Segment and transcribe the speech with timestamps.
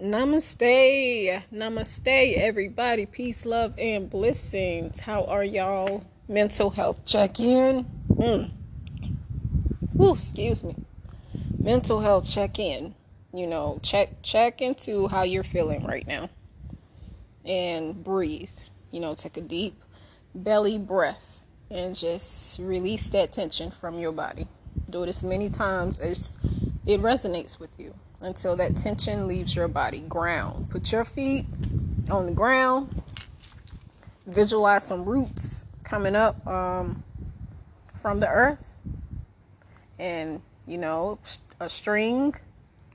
[0.00, 1.42] Namaste.
[1.52, 3.04] Namaste, everybody.
[3.04, 5.00] Peace, love, and blessings.
[5.00, 6.04] How are y'all?
[6.26, 7.84] Mental health check in.
[8.08, 8.50] Mm.
[10.00, 10.74] Excuse me.
[11.58, 12.94] Mental health check in.
[13.34, 16.30] You know, check check into how you're feeling right now.
[17.44, 18.48] And breathe.
[18.90, 19.84] You know, take a deep
[20.34, 24.48] belly breath and just release that tension from your body.
[24.88, 26.38] Do it as many times as
[26.86, 30.00] it resonates with you until that tension leaves your body.
[30.00, 30.70] Ground.
[30.70, 31.46] Put your feet
[32.10, 33.02] on the ground.
[34.26, 37.02] Visualize some roots coming up um,
[38.00, 38.76] from the earth.
[39.98, 41.18] And, you know,
[41.58, 42.34] a string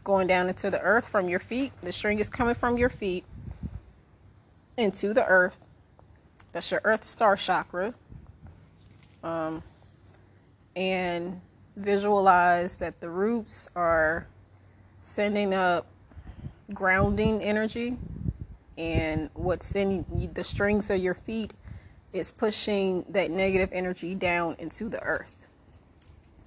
[0.04, 1.72] going down into the earth from your feet.
[1.82, 3.26] The string is coming from your feet
[4.78, 5.66] into the earth.
[6.52, 7.94] That's your earth star chakra.
[9.24, 9.64] Um,
[10.76, 11.42] and
[11.76, 14.28] visualize that the roots are
[15.06, 15.86] sending up
[16.74, 17.96] grounding energy
[18.76, 20.04] and what's in
[20.34, 21.54] the strings of your feet
[22.12, 25.48] is pushing that negative energy down into the earth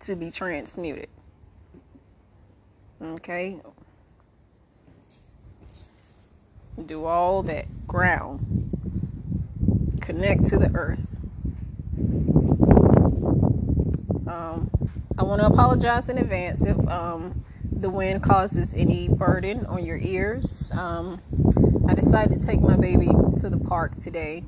[0.00, 1.08] to be transmuted.
[3.00, 3.60] Okay?
[6.84, 8.70] Do all that ground.
[10.00, 11.16] Connect to the earth.
[14.26, 14.70] Um,
[15.16, 17.44] I want to apologize in advance if um,
[17.80, 20.70] the wind causes any burden on your ears.
[20.72, 21.20] Um,
[21.88, 24.42] I decided to take my baby to the park today.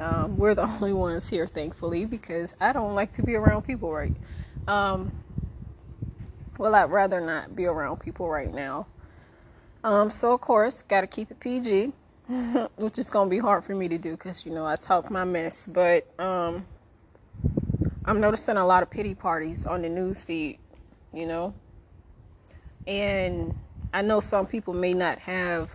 [0.00, 3.92] Um, we're the only ones here, thankfully, because I don't like to be around people
[3.92, 4.14] right.
[4.66, 5.12] Um,
[6.56, 8.86] well, I'd rather not be around people right now.
[9.84, 11.92] Um, so of course, got to keep it PG,
[12.76, 15.24] which is gonna be hard for me to do because you know I talk my
[15.24, 15.66] mess.
[15.66, 16.66] But um,
[18.04, 20.58] I'm noticing a lot of pity parties on the news feed.
[21.12, 21.54] You know,
[22.86, 23.54] and
[23.92, 25.70] I know some people may not have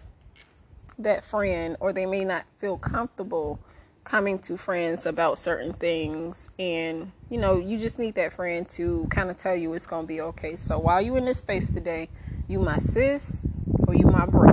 [1.00, 3.60] that friend or they may not feel comfortable
[4.04, 6.52] coming to friends about certain things.
[6.60, 10.04] And you know you just need that friend to kind of tell you it's going
[10.04, 10.56] to be okay.
[10.56, 12.10] So while you in this space today
[12.48, 13.46] you my sis
[13.88, 14.50] or you my bro.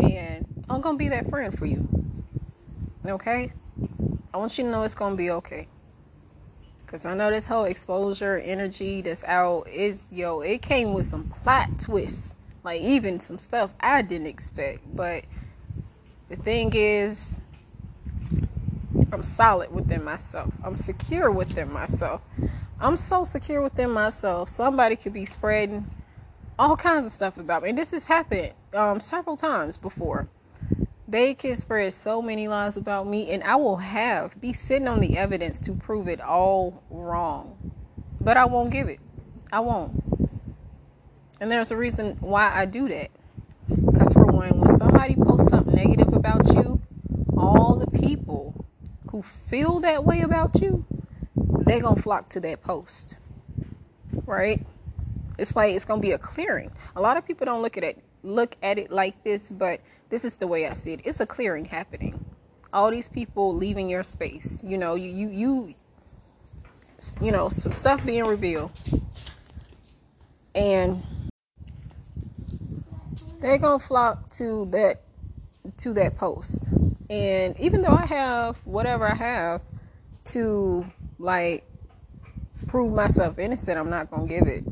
[0.00, 1.88] And i'm going to be that friend for you.
[3.06, 3.52] Okay?
[4.32, 5.68] I want you to know it's going to be okay
[6.94, 11.24] Cause I know this whole exposure energy that's out is yo, it came with some
[11.24, 12.34] plot twists.
[12.62, 14.78] Like even some stuff I didn't expect.
[14.94, 15.24] But
[16.28, 17.40] the thing is
[19.10, 20.54] I'm solid within myself.
[20.62, 22.20] I'm secure within myself.
[22.78, 24.48] I'm so secure within myself.
[24.48, 25.90] Somebody could be spreading
[26.60, 27.70] all kinds of stuff about me.
[27.70, 30.28] And this has happened um, several times before.
[31.06, 35.00] They can spread so many lies about me, and I will have be sitting on
[35.00, 37.72] the evidence to prove it all wrong.
[38.20, 39.00] But I won't give it.
[39.52, 40.02] I won't.
[41.40, 43.10] And there's a reason why I do that.
[43.68, 46.80] Because, for one, when somebody posts something negative about you,
[47.36, 48.66] all the people
[49.10, 50.84] who feel that way about you,
[51.36, 53.16] they're to flock to that post.
[54.26, 54.66] Right?
[55.38, 56.72] It's like it's to be a clearing.
[56.96, 60.24] A lot of people don't look at it look at it like this, but this
[60.24, 61.00] is the way I see it.
[61.04, 62.24] It's a clearing happening.
[62.72, 64.64] All these people leaving your space.
[64.64, 65.74] You know, you you you
[67.20, 68.72] you know, some stuff being revealed.
[70.54, 71.02] And
[73.40, 75.02] they're gonna flock to that
[75.78, 76.70] to that post.
[77.10, 79.62] And even though I have whatever I have
[80.26, 80.84] to
[81.18, 81.64] like
[82.66, 84.64] prove myself innocent, I'm not gonna give it.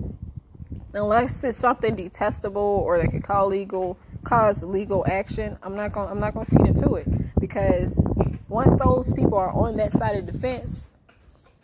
[0.94, 6.08] Unless it's something detestable or they could call legal cause legal action, I'm not going
[6.08, 7.08] I'm not going to feed into it
[7.40, 8.00] because
[8.48, 10.88] once those people are on that side of the fence,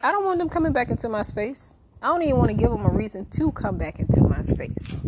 [0.02, 1.76] I don't want them coming back into my space.
[2.00, 5.04] I don't even want to give them a reason to come back into my space.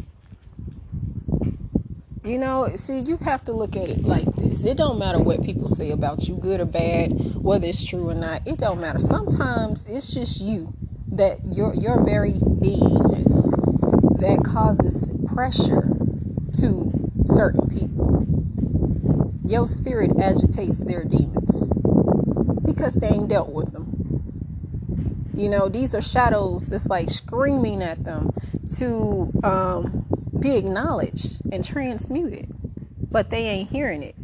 [2.24, 4.64] You know, see, you have to look at it like this.
[4.64, 8.14] It don't matter what people say about you, good or bad, whether it's true or
[8.14, 8.46] not.
[8.46, 8.98] It don't matter.
[8.98, 10.74] Sometimes it's just you
[11.12, 13.50] that your your very beingness
[14.20, 15.88] that causes pressure
[16.58, 16.89] to
[17.34, 18.26] certain people.
[19.44, 21.68] Your spirit agitates their demons
[22.64, 23.90] because they ain't dealt with them.
[25.34, 28.30] You know, these are shadows that's like screaming at them
[28.76, 30.06] to um,
[30.38, 32.52] be acknowledged and transmuted,
[33.10, 34.14] but they ain't hearing it.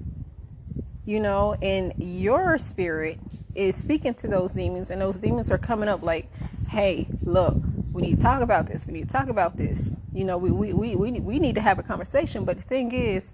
[1.05, 3.19] You know, and your spirit
[3.55, 6.31] is speaking to those demons, and those demons are coming up like,
[6.69, 7.57] hey, look,
[7.97, 8.87] we need to talk about this.
[8.87, 9.91] We need to talk about this.
[10.13, 12.45] You know, we, we, we, we, we need to have a conversation.
[12.45, 13.33] But the thing is,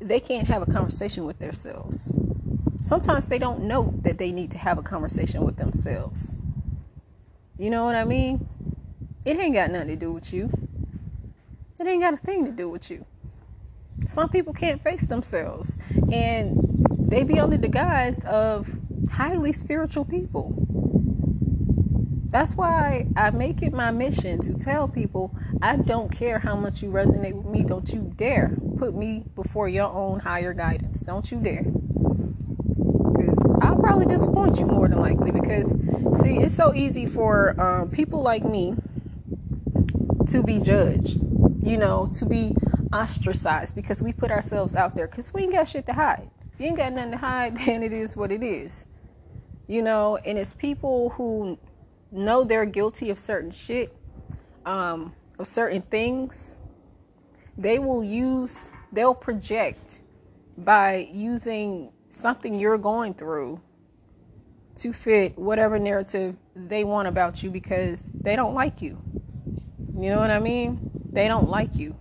[0.00, 2.10] they can't have a conversation with themselves.
[2.82, 6.34] Sometimes they don't know that they need to have a conversation with themselves.
[7.58, 8.48] You know what I mean?
[9.26, 10.50] It ain't got nothing to do with you.
[11.78, 13.04] It ain't got a thing to do with you.
[14.06, 15.76] Some people can't face themselves,
[16.10, 16.56] and
[16.98, 18.66] they be under the guise of
[19.10, 20.54] highly spiritual people.
[22.30, 26.82] That's why I make it my mission to tell people I don't care how much
[26.82, 27.62] you resonate with me.
[27.62, 31.00] Don't you dare put me before your own higher guidance.
[31.00, 31.64] Don't you dare.
[31.64, 35.30] Because I'll probably disappoint you more than likely.
[35.30, 35.70] Because,
[36.20, 38.74] see, it's so easy for um, people like me
[40.26, 41.18] to be judged,
[41.62, 42.54] you know, to be
[42.92, 46.28] ostracized because we put ourselves out there because we ain't got shit to hide.
[46.58, 48.84] You ain't got nothing to hide, then it is what it is.
[49.66, 51.58] You know, and it's people who
[52.10, 53.94] know they're guilty of certain shit,
[54.64, 56.56] um, of certain things.
[57.56, 60.00] They will use, they'll project
[60.56, 63.60] by using something you're going through
[64.76, 68.98] to fit whatever narrative they want about you because they don't like you.
[69.96, 70.90] You know what I mean?
[71.10, 71.96] They don't like you.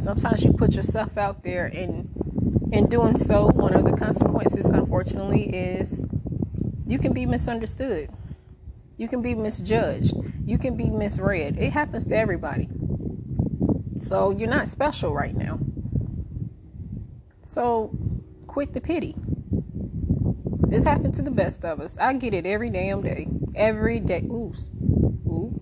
[0.00, 2.08] Sometimes you put yourself out there, and
[2.72, 6.04] in doing so, one of the consequences, unfortunately, is
[6.88, 8.10] you can be misunderstood.
[8.96, 10.14] You can be misjudged.
[10.44, 11.58] You can be misread.
[11.58, 12.68] It happens to everybody.
[14.00, 15.60] So you're not special right now.
[17.42, 17.96] So
[18.46, 19.14] quit the pity.
[20.68, 21.96] This happened to the best of us.
[21.98, 23.28] I get it every damn day.
[23.54, 24.22] Every day.
[24.24, 24.54] Ooh.
[25.26, 25.60] Ooh.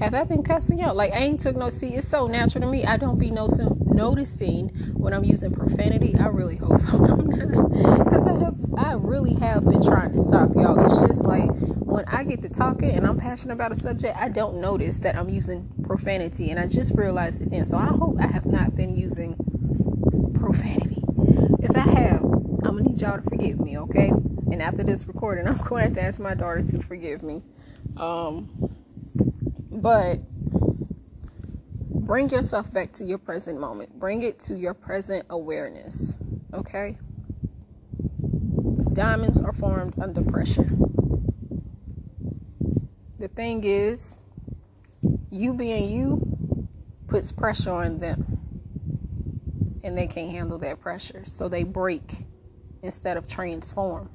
[0.00, 0.96] Have I been cussing out?
[0.96, 1.94] Like I ain't took no see.
[1.94, 2.84] It's so natural to me.
[2.84, 3.68] I don't be noticing
[3.98, 6.14] noticing when I'm using profanity.
[6.14, 10.54] I really hope I'm not, because I have I really have been trying to stop
[10.54, 10.78] y'all.
[10.84, 11.50] It's just like
[11.80, 15.16] when I get to talking and I'm passionate about a subject, I don't notice that
[15.16, 17.64] I'm using profanity, and I just realized it then.
[17.64, 19.34] So I hope I have not been using
[20.38, 21.02] profanity.
[21.60, 24.10] If I have, I'm gonna need y'all to forgive me, okay?
[24.52, 27.42] And after this recording, I'm going to ask my daughter to forgive me.
[27.96, 28.48] Um,
[29.72, 30.20] but
[32.08, 33.98] bring yourself back to your present moment.
[33.98, 36.16] Bring it to your present awareness.
[36.54, 36.96] Okay?
[38.94, 40.70] Diamonds are formed under pressure.
[43.18, 44.20] The thing is,
[45.30, 46.66] you being you
[47.08, 48.24] puts pressure on them.
[49.84, 51.26] And they can't handle that pressure.
[51.26, 52.24] So they break
[52.82, 54.08] instead of transform.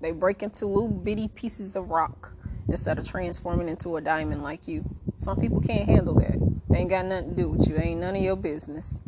[0.00, 2.32] They break into little bitty pieces of rock
[2.68, 4.84] instead of transforming into a diamond like you.
[5.18, 6.36] Some people can't handle that.
[6.68, 7.76] They ain't got nothing to do with you.
[7.76, 9.00] Ain't none of your business.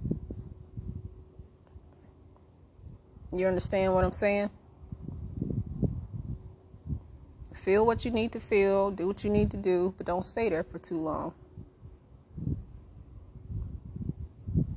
[3.32, 4.50] You understand what I'm saying?
[7.54, 10.48] Feel what you need to feel, do what you need to do, but don't stay
[10.48, 11.34] there for too long.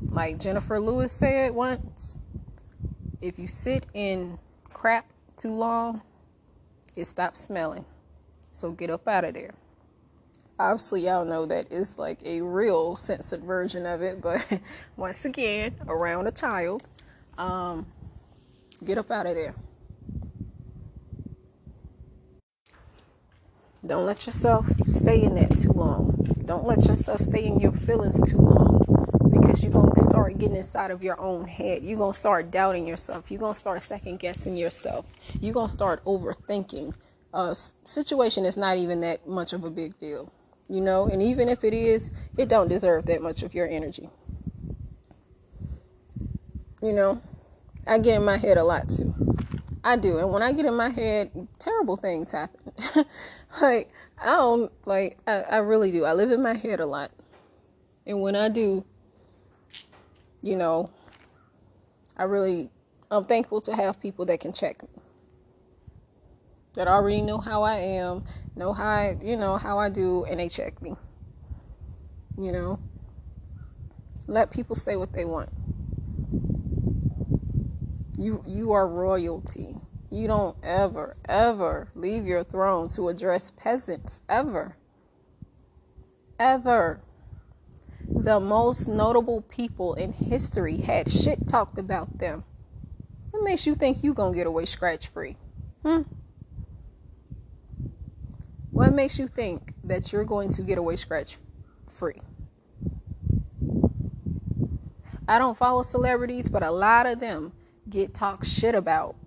[0.08, 2.20] Like Jennifer Lewis said once,
[3.22, 4.40] if you sit in
[4.74, 5.06] crap
[5.38, 6.02] too long,
[6.96, 7.86] it stops smelling.
[8.52, 9.54] So get up out of there.
[10.60, 14.46] Obviously, y'all know that it's like a real censored version of it, but
[14.98, 16.84] once again, around a child,
[17.38, 17.86] um,
[18.84, 19.56] get up out of there.
[23.86, 26.12] Don't let yourself stay in that too long.
[26.44, 30.58] Don't let yourself stay in your feelings too long because you're going to start getting
[30.58, 31.84] inside of your own head.
[31.84, 33.32] You're going to start doubting yourself.
[33.32, 35.06] You're going to start second guessing yourself.
[35.40, 36.94] You're going to start overthinking
[37.34, 40.32] a situation is not even that much of a big deal,
[40.68, 41.06] you know.
[41.06, 44.10] And even if it is, it don't deserve that much of your energy.
[46.82, 47.22] You know,
[47.86, 49.14] I get in my head a lot too.
[49.84, 52.74] I do, and when I get in my head, terrible things happen.
[53.62, 56.06] like I don't like I, I really do.
[56.06, 57.12] I live in my head a lot,
[58.06, 58.84] and when I do,
[60.42, 60.90] you know,
[62.18, 62.70] I really
[63.12, 64.99] I'm thankful to have people that can check me
[66.76, 68.24] that already know how I am,
[68.56, 70.96] know how I, you know how I do, and they check me.
[72.38, 72.80] You know,
[74.28, 75.50] let people say what they want.
[78.18, 79.76] You you are royalty.
[80.12, 84.76] You don't ever ever leave your throne to address peasants ever.
[86.40, 87.02] Ever.
[88.08, 92.44] The most notable people in history had shit talked about them.
[93.32, 95.38] What makes you think you gonna get away scratch free?
[95.84, 96.02] Hmm?
[98.80, 101.36] What makes you think that you're going to get away scratch
[101.90, 102.22] free?
[105.28, 107.52] I don't follow celebrities, but a lot of them
[107.90, 109.18] get talked shit about.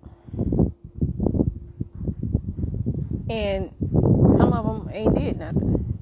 [3.29, 3.75] And
[4.35, 5.99] some of them ain't did nothing.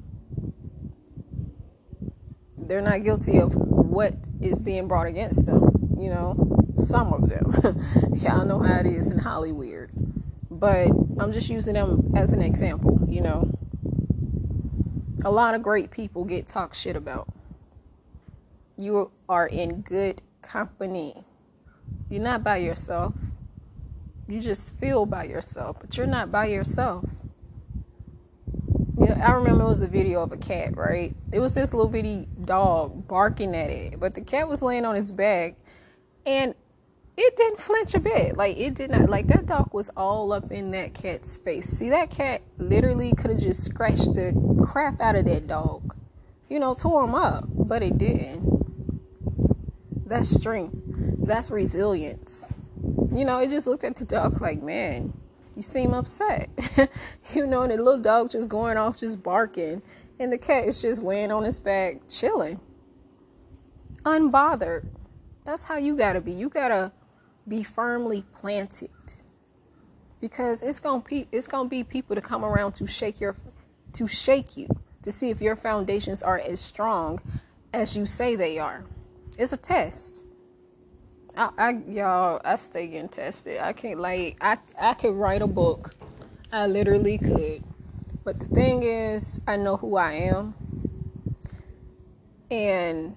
[2.58, 6.38] They're not guilty of what is being brought against them, you know.
[6.78, 7.84] Some of them.
[8.16, 9.90] Y'all know how it is in Hollywood
[10.62, 10.90] but
[11.22, 13.52] I'm just using them as an example, you know.
[15.24, 17.28] a lot of great people get talked shit about.
[18.78, 21.24] You are in good company.
[22.10, 23.14] You're not by yourself.
[24.28, 27.06] You just feel by yourself, but you're not by yourself.
[28.98, 31.16] You know, I remember it was a video of a cat, right?
[31.32, 34.96] It was this little bitty dog barking at it, but the cat was laying on
[34.96, 35.56] its back
[36.26, 36.56] and
[37.18, 38.38] it didn't flinch a bit.
[38.38, 41.68] Like it did not like that dog was all up in that cat's face.
[41.68, 44.34] See that cat literally could have just scratched the
[44.66, 45.96] crap out of that dog.
[46.50, 48.50] You know, tore him up, but it didn't.
[50.08, 50.76] That's strength.
[51.26, 52.52] That's resilience.
[53.14, 55.14] You know, it just looked at the dog like, man,
[55.56, 56.50] you seem upset.
[57.34, 59.82] you know, and the little dog just going off, just barking,
[60.20, 62.60] and the cat is just laying on his back, chilling,
[64.04, 64.86] unbothered.
[65.46, 66.32] That's how you gotta be.
[66.32, 66.92] You gotta
[67.48, 68.90] be firmly planted
[70.20, 73.36] because it's gonna be it's gonna be people to come around to shake your
[73.94, 74.68] to shake you
[75.04, 77.20] to see if your foundations are as strong
[77.74, 78.86] as you say they are.
[79.38, 80.24] It's a test.
[81.36, 83.60] I, I y'all I stay getting tested.
[83.60, 85.96] I can't like I I could write a book.
[86.52, 87.64] I literally could.
[88.24, 90.54] But the thing is, I know who I am.
[92.52, 93.16] And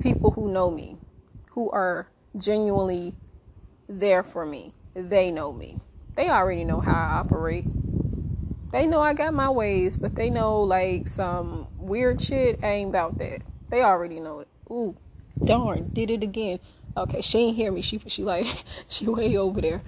[0.00, 0.96] people who know me,
[1.50, 3.14] who are genuinely
[3.88, 4.72] there for me.
[4.94, 5.78] They know me.
[6.14, 7.66] They already know how I operate.
[8.72, 13.18] They know I got my ways, but they know like some weird shit ain't about
[13.18, 13.42] that.
[13.68, 14.48] They already know it.
[14.70, 14.96] Ooh,
[15.44, 16.58] darn, did it again.
[16.96, 17.82] Okay, she ain't hear me.
[17.82, 18.46] She she like
[18.88, 19.82] she way over there.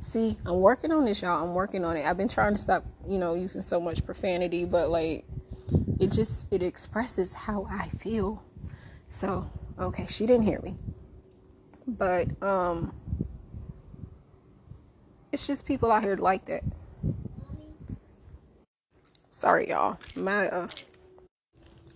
[0.00, 1.42] See, I'm working on this, y'all.
[1.42, 2.06] I'm working on it.
[2.06, 5.24] I've been trying to stop, you know, using so much profanity, but like
[5.98, 8.42] it just it expresses how I feel.
[9.08, 9.46] So,
[9.78, 10.76] okay, she didn't hear me.
[11.86, 12.92] But um
[15.32, 16.62] it's just people out here like that.
[19.30, 19.98] Sorry y'all.
[20.14, 20.68] My uh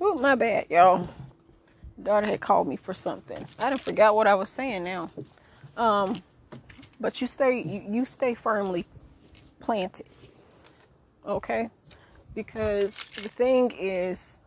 [0.00, 1.09] Oh, my bad, y'all.
[2.03, 3.47] Daughter had called me for something.
[3.59, 5.11] I didn't forget what I was saying now.
[5.76, 6.23] Um
[7.00, 8.87] but you stay you, you stay firmly
[9.61, 10.07] planted.
[11.26, 11.71] Okay?
[12.35, 14.41] Because the thing is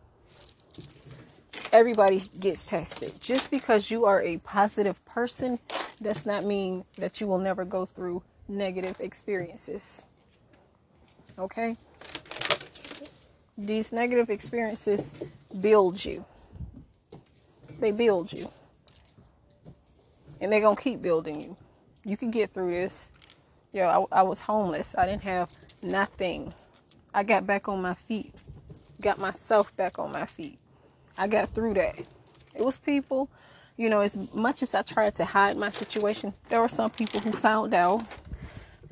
[1.72, 3.20] everybody gets tested.
[3.20, 5.58] Just because you are a positive person
[6.02, 10.06] does not mean that you will never go through negative experiences.
[11.38, 11.76] Okay?
[13.56, 15.12] These negative experiences
[15.60, 16.24] build you.
[17.80, 18.48] They build you.
[20.40, 21.56] And they're going to keep building you.
[22.04, 23.10] You can get through this.
[23.72, 24.94] Yeah, I, I was homeless.
[24.96, 25.50] I didn't have
[25.82, 26.54] nothing.
[27.12, 28.34] I got back on my feet.
[29.00, 30.58] Got myself back on my feet
[31.18, 31.98] I got through that.
[32.54, 33.28] It was people,
[33.76, 37.20] you know, as much as I tried to hide my situation, there were some people
[37.20, 38.04] who found out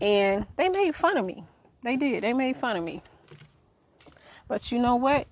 [0.01, 1.45] and they made fun of me.
[1.85, 2.25] They did.
[2.25, 3.01] They made fun of me.
[4.49, 5.29] But you know what?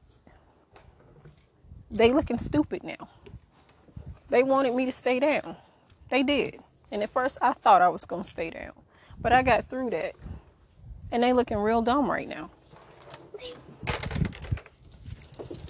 [1.91, 3.09] They looking stupid now.
[4.31, 5.57] They wanted me to stay down.
[6.11, 6.61] They did.
[6.91, 8.73] And at first I thought I was going to stay down.
[9.21, 10.15] But I got through that.
[11.11, 12.51] And they looking real dumb right now.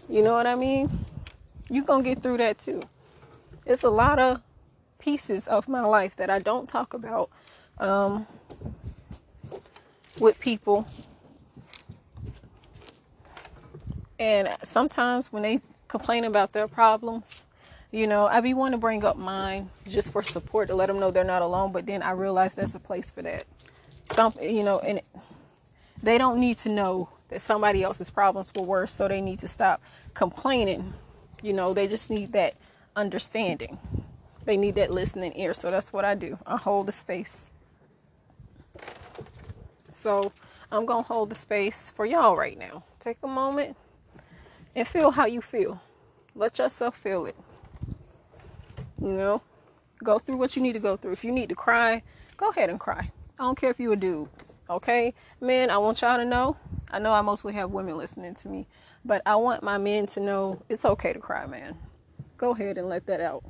[0.09, 0.89] You know what I mean?
[1.75, 2.81] You're going to get through that too.
[3.67, 4.41] It's a lot of
[4.99, 7.31] pieces of my life that I don't talk about
[7.79, 8.27] um,
[10.19, 10.87] with people.
[14.19, 17.47] And sometimes when they complain about their problems,
[17.91, 20.99] you know, I be wanting to bring up mine just for support to let them
[20.99, 21.73] know they're not alone.
[21.73, 23.45] But then I realize there's a place for that.
[24.13, 25.01] Some, you know, and
[26.03, 29.49] they don't need to know that somebody else's problems were worse, so they need to
[29.49, 29.81] stop
[30.13, 30.95] complaining
[31.43, 32.55] you know, they just need that
[32.97, 33.79] understanding.
[34.45, 35.55] They need that listening ear.
[35.55, 36.39] So that's what I do.
[36.47, 37.51] I hold the space.
[39.93, 40.33] So
[40.71, 42.85] I'm going to hold the space for y'all right now.
[42.99, 43.77] Take a moment
[44.75, 45.81] and feel how you feel.
[46.35, 47.37] Let yourself feel it.
[49.01, 49.43] You know,
[50.03, 51.13] go through what you need to go through.
[51.13, 52.03] If you need to cry,
[52.37, 53.11] go ahead and cry.
[53.39, 54.29] I don't care if you're a dude.
[54.69, 55.15] Okay?
[55.41, 56.57] Men, I want y'all to know.
[56.91, 58.67] I know I mostly have women listening to me.
[59.05, 61.77] But I want my men to know it's okay to cry, man.
[62.39, 63.45] Go ahead and let that out.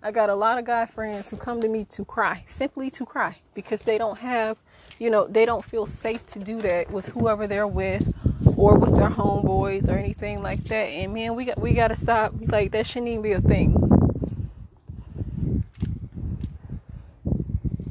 [0.00, 3.06] I got a lot of guy friends who come to me to cry, simply to
[3.06, 4.58] cry, because they don't have,
[4.98, 8.14] you know, they don't feel safe to do that with whoever they're with
[8.56, 10.74] or with their homeboys or anything like that.
[10.74, 12.32] And man, we got we gotta stop.
[12.46, 13.76] Like that shouldn't even be a thing.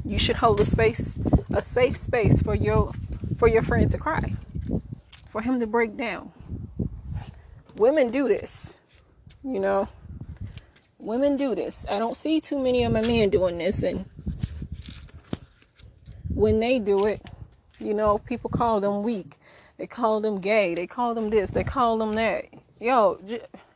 [0.04, 1.14] You should hold a space,
[1.52, 2.92] a safe space for your
[3.38, 4.34] for your friend to cry
[5.32, 6.30] for him to break down.
[7.74, 8.76] Women do this,
[9.42, 9.88] you know.
[10.98, 11.86] Women do this.
[11.90, 14.04] I don't see too many of my men doing this, and
[16.28, 17.22] when they do it,
[17.80, 19.38] you know, people call them weak.
[19.78, 20.74] They call them gay.
[20.74, 21.50] They call them this.
[21.50, 22.44] They call them that.
[22.78, 23.18] Yo,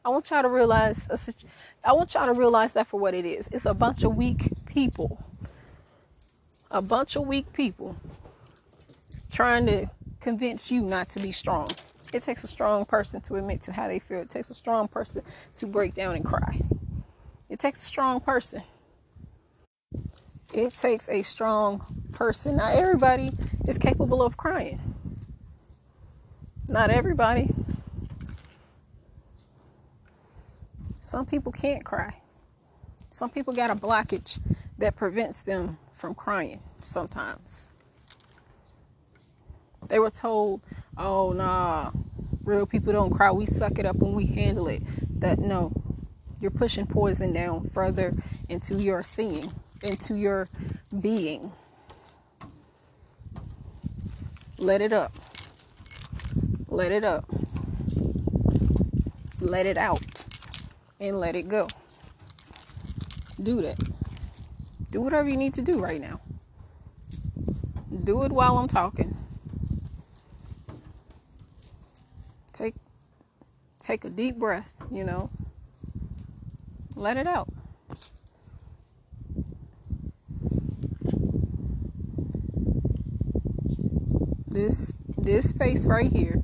[0.05, 1.09] I want y'all to realize.
[1.83, 3.49] I want y'all to realize that for what it is.
[3.51, 5.19] It's a bunch of weak people.
[6.71, 7.97] A bunch of weak people
[9.33, 9.89] trying to
[10.27, 11.69] convince you not to be strong.
[12.13, 14.19] It takes a strong person to admit to how they feel.
[14.23, 15.23] It takes a strong person
[15.55, 16.61] to break down and cry.
[17.49, 18.65] It takes a strong person.
[20.53, 22.57] It takes a strong person.
[22.57, 23.31] Not everybody
[23.69, 24.81] is capable of crying.
[26.67, 27.55] Not everybody.
[30.99, 32.21] Some people can't cry.
[33.13, 34.41] Some people got a blockage
[34.79, 37.69] that prevents them from crying sometimes.
[39.89, 40.63] They were told,
[40.97, 41.93] oh, nah,
[42.45, 43.31] real people don't cry.
[43.31, 44.83] We suck it up and we handle it.
[45.21, 45.73] That no,
[46.41, 48.15] you're pushing poison down further
[48.49, 49.53] into your seeing,
[49.83, 50.49] into your
[51.01, 51.53] being.
[54.59, 55.15] Let it up.
[56.69, 57.25] Let it up.
[59.41, 60.25] Let it out.
[60.99, 61.69] And let it go.
[63.43, 63.79] Do that.
[64.91, 66.21] Do whatever you need to do right now.
[68.05, 69.17] Do it while I'm talking.
[72.57, 72.75] Take
[73.81, 75.29] take a deep breath, you know.
[76.95, 77.49] Let it out.
[84.49, 86.41] This this space right here,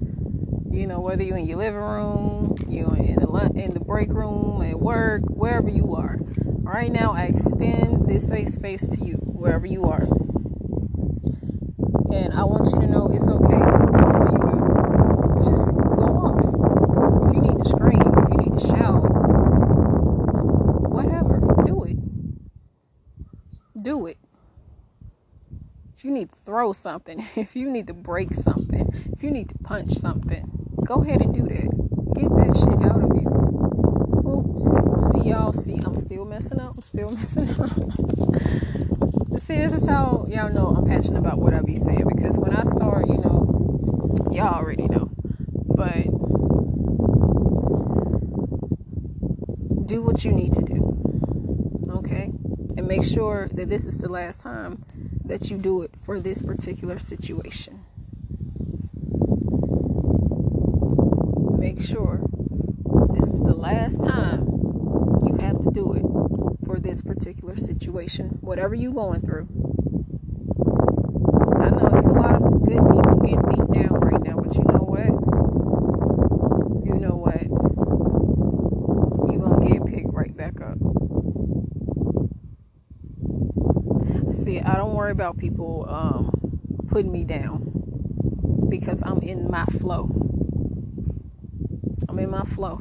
[0.71, 4.61] you know, whether you're in your living room, you're in the in the break room
[4.61, 6.19] at work, wherever you are.
[6.63, 10.03] Right now, I extend this safe space to you, wherever you are.
[12.13, 14.41] And I want you to know it's okay for you
[15.37, 16.39] to just go off.
[17.29, 19.03] If you need to scream, if you need to shout,
[20.91, 21.97] whatever, do it.
[23.83, 24.19] Do it.
[26.03, 29.49] If you need to throw something, if you need to break something, if you need
[29.51, 30.51] to punch something,
[30.85, 31.71] go ahead and do that.
[32.17, 33.31] Get that shit out of you.
[34.29, 35.13] Oops.
[35.13, 35.53] See y'all.
[35.53, 36.75] See, I'm still messing up.
[36.75, 37.71] I'm still messing up.
[39.39, 42.53] see, this is how y'all know I'm passionate about what I be saying because when
[42.53, 45.09] I start, you know, y'all already know.
[45.53, 46.03] But
[49.87, 51.87] do what you need to do.
[51.95, 52.33] Okay?
[52.77, 54.85] And make sure that this is the last time
[55.33, 57.83] that you do it for this particular situation.
[61.59, 62.21] Make sure
[63.15, 64.43] this is the last time
[65.27, 66.03] you have to do it
[66.67, 69.49] for this particular situation, whatever you're going through.
[71.63, 74.65] I know there's a lot of good people getting beat down right now, but you
[74.65, 75.09] know what?
[76.85, 77.41] You know what?
[79.33, 80.77] You're going to get picked right back up.
[84.33, 86.33] See, I don't worry about people um,
[86.89, 87.73] putting me down
[88.69, 90.11] because I'm in my flow.
[92.09, 92.81] I'm in my flow.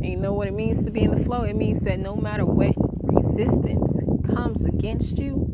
[0.00, 1.42] And you know what it means to be in the flow?
[1.42, 2.72] It means that no matter what
[3.02, 4.00] resistance
[4.32, 5.48] comes against you,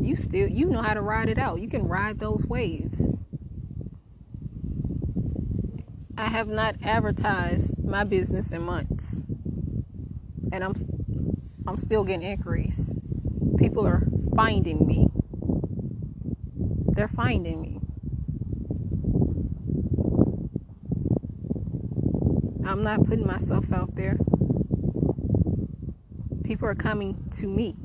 [0.00, 1.60] you still you know how to ride it out.
[1.60, 3.16] You can ride those waves.
[6.18, 9.22] I have not advertised my business in months.
[10.50, 10.74] And I'm
[11.68, 12.92] I'm still getting inquiries
[13.60, 14.06] people are
[14.40, 15.06] finding me.
[16.94, 17.78] They're finding me.
[22.66, 24.16] I'm not putting myself out there.
[26.42, 27.76] People are coming to me.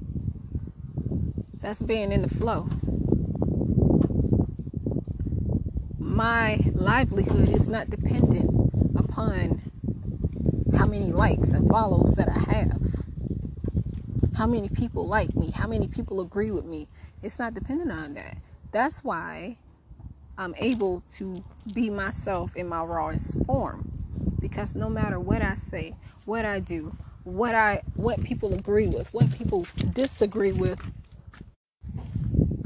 [1.59, 2.69] That's being in the flow.
[5.99, 8.49] My livelihood is not dependent
[8.95, 9.61] upon
[10.73, 12.84] how many likes and follows that I have
[14.35, 16.87] how many people like me, how many people agree with me.
[17.23, 18.37] It's not dependent on that.
[18.71, 19.57] That's why
[20.37, 21.43] I'm able to
[21.73, 23.91] be myself in my rawest form.
[24.39, 25.95] Because no matter what I say,
[26.25, 30.79] what I do, what I what people agree with, what people disagree with.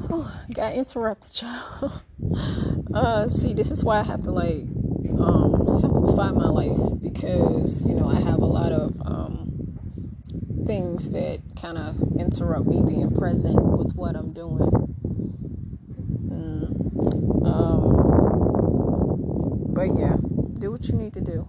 [0.09, 2.01] Oh, got interrupted, y'all.
[2.93, 4.65] uh, see, this is why I have to like
[5.19, 9.48] um, simplify my life because you know I have a lot of um,
[10.69, 14.69] things that kind of interrupt me being present with what I'm doing.
[16.29, 17.43] Mm.
[17.43, 17.81] Um,
[19.73, 20.17] but yeah,
[20.59, 21.47] do what you need to do.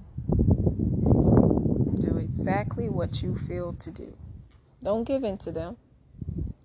[2.01, 4.17] Do exactly what you feel to do.
[4.83, 5.77] Don't give in to them.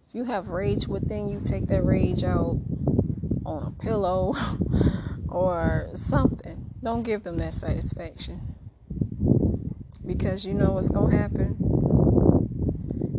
[0.08, 2.62] If you have rage within you, take that rage out
[3.46, 4.34] on a pillow
[5.28, 6.74] or something.
[6.82, 8.40] Don't give them that satisfaction.
[10.06, 11.75] Because you know what's going to happen?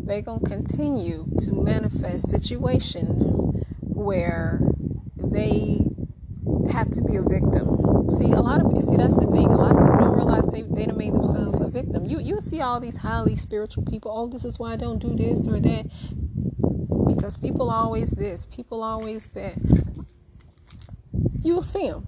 [0.06, 3.42] They're going to continue to manifest situations
[3.80, 4.60] where
[5.16, 5.80] they
[6.70, 8.08] have to be a victim.
[8.10, 9.46] See, a lot of see that's the thing.
[9.46, 12.06] A lot of people don't realize they they made themselves a victim.
[12.06, 14.12] You you see all these highly spiritual people.
[14.14, 15.86] Oh, this is why I don't do this or that.
[17.08, 19.54] Because people always this, people always that.
[21.42, 22.06] You'll see them.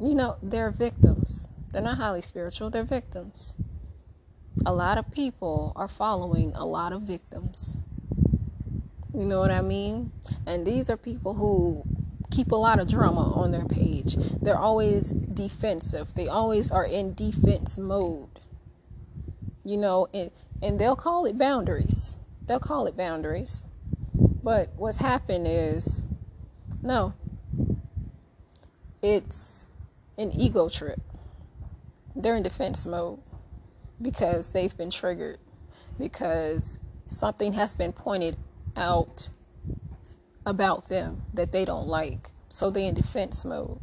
[0.00, 1.46] You know, they're victims.
[1.72, 2.70] They're not highly spiritual.
[2.70, 3.54] They're victims.
[4.66, 7.78] A lot of people are following a lot of victims.
[9.14, 10.12] You know what I mean?
[10.46, 11.82] And these are people who
[12.30, 14.16] keep a lot of drama on their page.
[14.40, 16.14] They're always defensive.
[16.14, 18.28] They always are in defense mode.
[19.64, 20.30] You know, and,
[20.62, 22.18] and they'll call it boundaries.
[22.46, 23.64] They'll call it boundaries.
[24.42, 26.04] But what's happened is
[26.82, 27.14] no.
[29.02, 29.68] It's
[30.18, 31.00] an ego trip.
[32.14, 33.20] They're in defense mode
[34.00, 35.38] because they've been triggered,
[35.98, 38.36] because something has been pointed
[38.76, 39.28] out
[40.46, 42.30] about them that they don't like.
[42.48, 43.80] So they're in defense mode.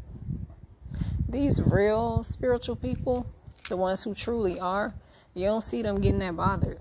[1.29, 3.27] These real spiritual people,
[3.69, 4.95] the ones who truly are,
[5.33, 6.79] you don't see them getting that bothered.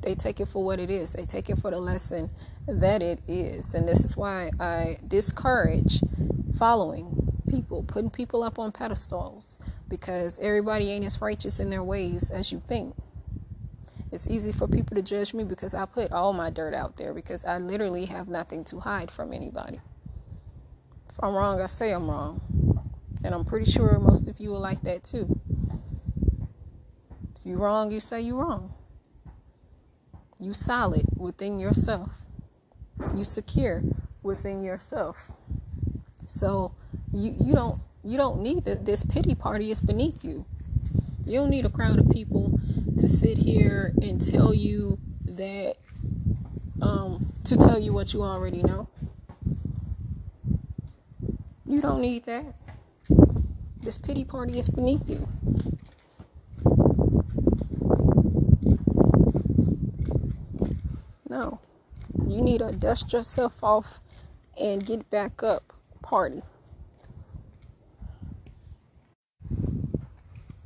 [0.00, 1.12] They take it for what it is.
[1.12, 2.30] They take it for the lesson
[2.66, 3.74] that it is.
[3.74, 6.00] And this is why I discourage
[6.58, 9.58] following people, putting people up on pedestals,
[9.88, 12.94] because everybody ain't as righteous in their ways as you think.
[14.10, 17.12] It's easy for people to judge me because I put all my dirt out there
[17.12, 19.80] because I literally have nothing to hide from anybody.
[21.10, 22.40] If I'm wrong, I say I'm wrong.
[23.22, 25.40] And I'm pretty sure most of you are like that too.
[27.36, 28.74] If you're wrong, you say you're wrong.
[30.38, 32.12] You solid within yourself.
[33.14, 33.82] You secure
[34.22, 35.16] within yourself.
[36.26, 36.74] So
[37.12, 40.44] you you don't you don't need this pity party is beneath you.
[41.26, 42.58] You don't need a crowd of people
[42.98, 45.76] to sit here and tell you that,
[46.80, 48.88] um, to tell you what you already know.
[51.66, 52.54] You don't need that.
[53.82, 55.28] This pity party is beneath you.
[61.28, 61.60] No.
[62.26, 64.00] You need to dust yourself off
[64.58, 66.42] and get back up party.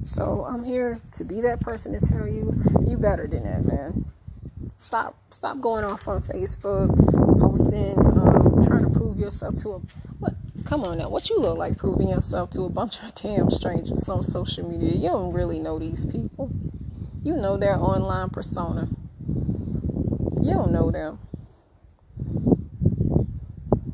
[0.05, 4.05] So I'm here to be that person to tell you you better than that, man.
[4.77, 6.91] Stop stop going off on Facebook,
[7.39, 9.79] posting, um, trying to prove yourself to a
[10.19, 10.35] what
[10.65, 14.09] come on now, what you look like proving yourself to a bunch of damn strangers
[14.09, 14.93] on social media.
[14.93, 16.51] You don't really know these people.
[17.23, 18.89] You know their online persona.
[20.41, 21.19] You don't know them.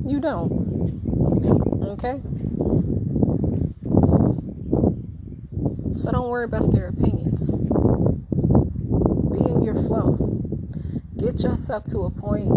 [0.06, 1.84] You don't.
[1.98, 2.22] Okay?
[5.98, 7.58] So don't worry about their opinions.
[7.58, 10.14] Be in your flow.
[11.18, 12.52] Get yourself to a point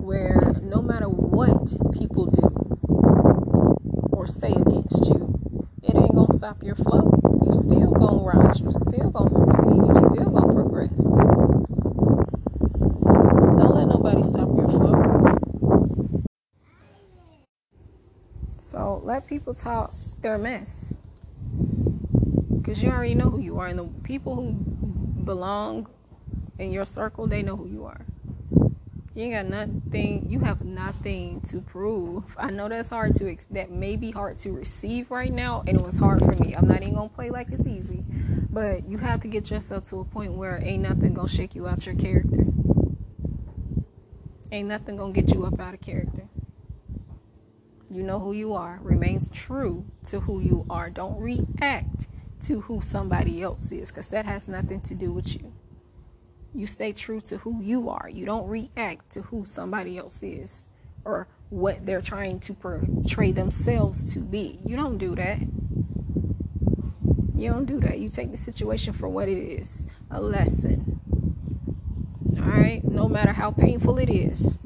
[0.00, 2.48] where no matter what people do
[4.10, 7.12] or say against you, it ain't gonna stop your flow.
[7.44, 8.60] You still gonna rise.
[8.60, 9.76] You still gonna succeed.
[9.76, 10.98] You still gonna progress.
[13.58, 16.16] Don't let nobody stop your flow.
[18.58, 20.94] So let people talk their mess
[22.66, 24.50] because you already know who you are and the people who
[25.22, 25.88] belong
[26.58, 28.04] in your circle they know who you are.
[29.14, 32.24] You ain't got nothing you have nothing to prove.
[32.36, 35.82] I know that's hard to that may be hard to receive right now and it
[35.82, 36.56] was hard for me.
[36.56, 38.04] I'm not even gonna play like it's easy.
[38.50, 41.68] But you have to get yourself to a point where ain't nothing gonna shake you
[41.68, 42.46] out your character.
[44.50, 46.28] Ain't nothing gonna get you up out of character.
[47.88, 48.80] You know who you are.
[48.82, 50.90] Remains true to who you are.
[50.90, 52.08] Don't react
[52.46, 55.52] to who somebody else is because that has nothing to do with you.
[56.54, 58.08] You stay true to who you are.
[58.08, 60.64] You don't react to who somebody else is
[61.04, 64.60] or what they're trying to portray themselves to be.
[64.64, 65.40] You don't do that.
[67.34, 67.98] You don't do that.
[67.98, 71.00] You take the situation for what it is a lesson.
[72.38, 72.82] All right?
[72.84, 74.56] No matter how painful it is.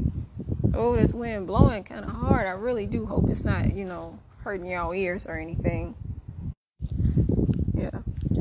[0.75, 2.47] Oh, this wind blowing kind of hard.
[2.47, 5.95] I really do hope it's not, you know, hurting y'all ears or anything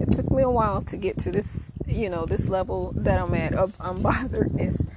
[0.02, 3.34] it took me a while to get to this you know this level that i'm
[3.34, 4.88] at of unbotheredness.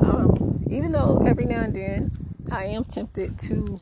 [0.00, 2.10] Um, even though every now and then
[2.50, 3.80] i am tempted to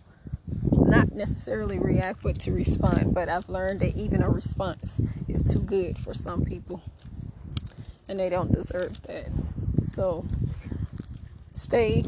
[0.72, 5.60] not necessarily react but to respond but i've learned that even a response is too
[5.60, 6.82] good for some people
[8.08, 9.28] and they don't deserve that.
[9.82, 10.26] So
[11.54, 12.04] stay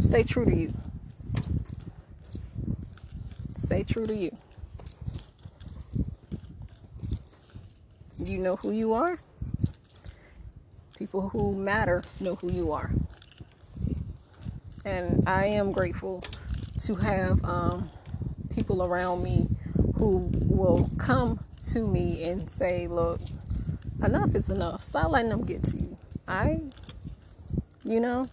[0.00, 0.72] stay true to you.
[3.56, 4.36] Stay true to you
[8.18, 9.18] You know who you are.
[10.96, 12.90] People who matter know who you are.
[14.84, 16.22] And I am grateful
[16.82, 17.90] to have um,
[18.54, 19.48] people around me
[19.96, 23.20] who will come to me and say, "Look,
[24.02, 24.82] enough is enough.
[24.82, 25.96] Stop letting them get to you."
[26.26, 26.60] I,
[27.84, 28.26] you know,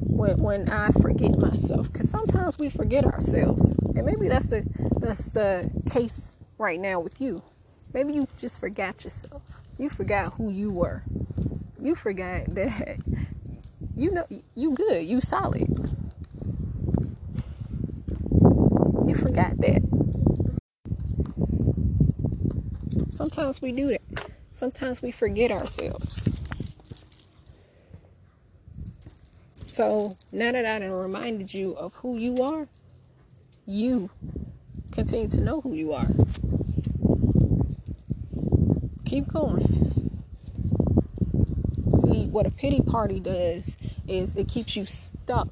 [0.00, 4.62] when when I forget myself, because sometimes we forget ourselves, and maybe that's the
[5.00, 7.42] that's the case right now with you.
[7.92, 9.42] Maybe you just forgot yourself.
[9.78, 11.02] You forgot who you were.
[11.80, 12.98] You forgot that
[13.96, 15.04] you know you good.
[15.04, 15.68] You solid.
[19.06, 19.82] You forgot that.
[23.08, 24.30] Sometimes we do that.
[24.52, 26.28] Sometimes we forget ourselves.
[29.64, 32.66] So now that I reminded you of who you are,
[33.66, 34.10] you
[34.90, 36.08] continue to know who you are.
[39.06, 40.12] Keep going.
[42.02, 43.76] See, what a pity party does
[44.08, 45.48] is it keeps you stuck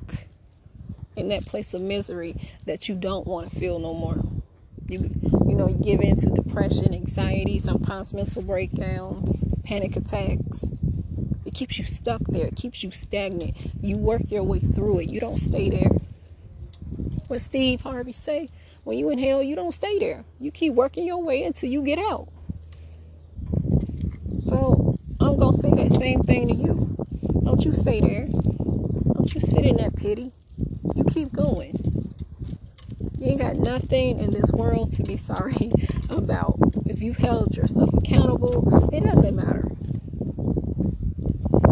[1.14, 2.34] in that place of misery
[2.66, 4.24] that you don't want to feel no more.
[4.88, 5.08] You,
[5.46, 10.64] you know, you give in to depression, anxiety, sometimes mental breakdowns, panic attacks.
[11.44, 12.46] It keeps you stuck there.
[12.46, 13.56] It keeps you stagnant.
[13.80, 15.10] You work your way through it.
[15.10, 15.90] You don't stay there.
[17.28, 18.48] What Steve Harvey say?
[18.82, 20.24] When you inhale, you don't stay there.
[20.40, 22.28] You keep working your way until you get out.
[24.44, 26.96] So I'm gonna say that same thing to you.
[27.44, 28.26] Don't you stay there.
[28.26, 30.32] Don't you sit in that pity.
[30.94, 31.74] You keep going.
[33.18, 35.72] You ain't got nothing in this world to be sorry
[36.10, 36.58] about.
[36.84, 39.64] If you held yourself accountable, it doesn't matter.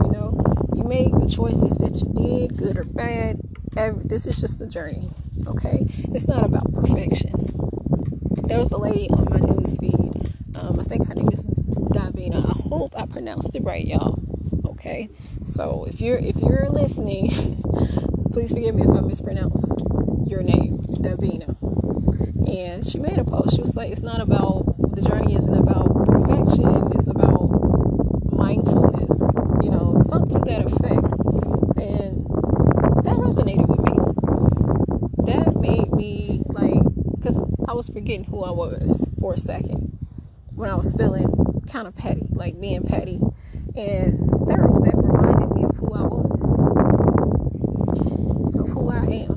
[0.02, 0.40] You know,
[0.74, 3.38] you made the choices that you did, good or bad.
[3.76, 5.11] Every, this is just a journey.
[5.46, 7.32] Okay, it's not about perfection.
[8.46, 10.32] There was a lady on my news feed.
[10.56, 11.44] Um, I think her name is
[11.92, 12.52] Davina.
[12.72, 14.18] Hope I pronounced it right, y'all.
[14.64, 15.11] Okay,
[15.44, 17.62] so if you're if you're listening,
[18.32, 19.62] please forgive me if I mispronounce
[20.26, 21.54] your name, Davina.
[22.50, 23.56] And she made a post.
[23.56, 25.37] She was like, "It's not about the journey.
[25.37, 26.92] Isn't about perfection.
[26.94, 29.20] It's about mindfulness.
[29.62, 31.12] You know, something to that effect."
[31.76, 32.24] And
[33.04, 33.92] that resonated with me
[35.26, 36.82] that made me like,
[37.20, 39.98] because I was forgetting who I was for a second
[40.54, 43.20] when I was feeling kind of petty, like being petty.
[43.75, 46.42] And that, that reminded me of who I was,
[48.59, 49.33] of who I am.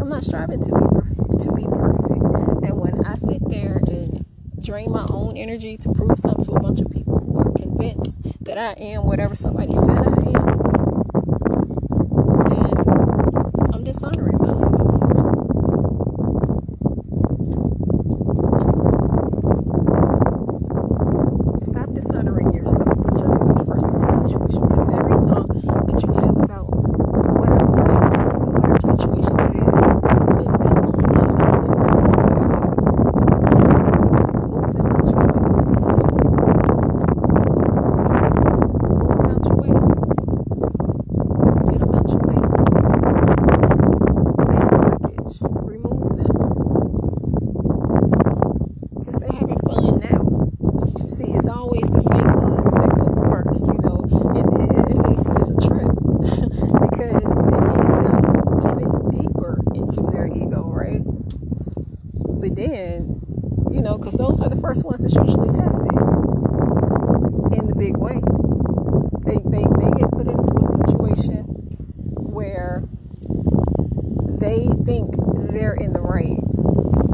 [0.00, 2.22] I'm not striving to be perfect, to be perfect.
[2.64, 4.24] And when I sit there and
[4.60, 8.18] drain my own energy to prove something to a bunch of people who are convinced
[8.42, 10.66] that I am whatever somebody said I am,
[13.84, 14.72] dishonoring myself.
[21.62, 22.88] Stop dishonoring yourself.
[23.04, 25.48] Put yourself first in the situation because every thought
[25.86, 26.66] that you have about
[27.38, 31.30] whatever person it is or whatever situation it is, you put them on top.
[31.40, 32.66] You put them before you.
[34.50, 35.38] Move them out your way.
[38.90, 39.72] Move them out your way.
[41.70, 42.40] Get them out your way
[44.76, 45.36] blockage.
[45.66, 46.36] Remove them.
[48.98, 50.20] Because they're having fun now.
[51.08, 54.00] See, it's always the fake ones that go first, you know.
[54.36, 54.72] And it,
[55.10, 55.92] it's, it's a trip.
[56.90, 58.22] because it gets them
[58.70, 61.02] even deeper into their ego, right?
[62.40, 63.20] But then,
[63.70, 65.92] you know, because those are the first ones that's usually tested
[67.52, 68.20] in the big way.
[69.26, 71.42] They, they, they get put into a situation
[72.32, 72.84] where
[74.38, 75.14] they think
[75.52, 76.38] they're in the right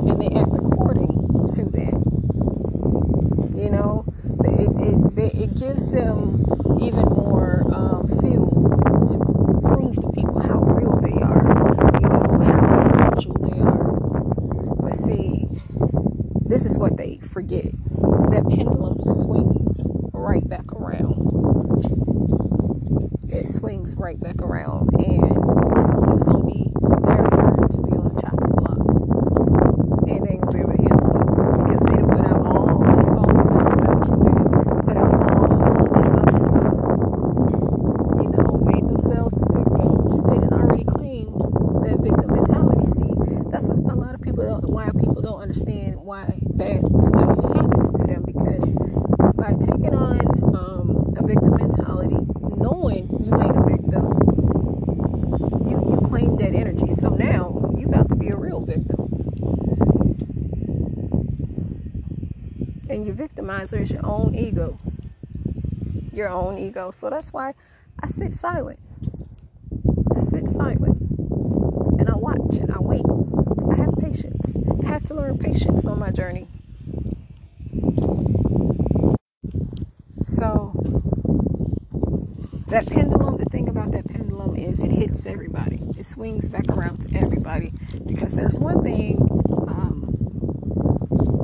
[0.06, 1.08] and they act according
[1.54, 1.98] to that.
[3.56, 4.04] You know,
[4.44, 6.44] it, it, it gives them
[6.80, 8.50] even more um, fuel
[9.08, 9.18] to
[9.68, 11.42] prove to people how real they are,
[12.00, 13.92] you know, how spiritual they are.
[14.82, 15.46] But see,
[16.46, 17.72] this is what they forget.
[18.30, 21.18] That pendulum swings right back around.
[23.28, 25.34] It swings right back around, and
[25.88, 26.70] soon it's gonna be
[27.04, 28.80] their turn to be on the chopping block,
[30.08, 31.26] and they ain't gonna be able to handle it
[31.64, 34.14] because they done put out all this false stuff about you.
[34.20, 36.70] They done put out all this other stuff.
[38.20, 39.90] You know, made themselves the victim.
[40.28, 41.32] They didn't already claim
[41.84, 42.84] that victim mentality.
[42.86, 43.12] See,
[43.50, 44.68] that's what a lot of people don't.
[44.70, 48.76] Why people don't understand why bad stuff happens to them because
[49.36, 50.20] by taking on
[50.54, 52.18] um, a victim mentality,
[52.56, 54.04] knowing you ain't a victim,
[55.66, 56.90] you, you claim that energy.
[56.90, 59.08] So now you about to be a real victim.
[62.88, 63.04] And
[63.72, 64.78] victimizer is your own ego.
[66.12, 66.90] Your own ego.
[66.90, 67.54] So that's why
[68.00, 68.78] I sit silent.
[70.14, 71.00] I sit silent.
[71.98, 73.04] And I watch and I wait.
[73.70, 74.56] I have patience.
[74.84, 76.48] I had to learn patience on my journey.
[80.24, 80.72] So
[82.68, 85.80] that pendulum, the thing about that pendulum is it hits everybody.
[85.96, 87.72] It swings back around to everybody
[88.06, 89.18] because there's one thing